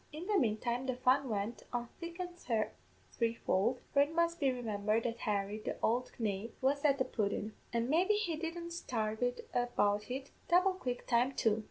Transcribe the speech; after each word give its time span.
"In 0.11 0.25
the 0.25 0.33
manetime 0.35 0.87
the 0.87 0.95
fun 0.95 1.29
went 1.29 1.61
on 1.71 1.87
thick 1.99 2.19
an' 2.19 2.33
threefold, 3.11 3.81
for 3.93 4.01
it 4.01 4.11
must 4.11 4.39
be 4.39 4.49
remimbered 4.51 5.03
that 5.03 5.19
Harry, 5.19 5.59
the 5.63 5.77
ould 5.85 6.09
knave, 6.17 6.53
was 6.59 6.83
at 6.83 6.97
the 6.97 7.05
pudden; 7.05 7.53
an' 7.71 7.87
maybe 7.87 8.15
he 8.15 8.35
didn't 8.35 8.71
sarve 8.71 9.21
it 9.21 9.47
about 9.53 10.09
in 10.09 10.23
double 10.49 10.73
quick 10.73 11.05
time 11.05 11.33
too. 11.33 11.59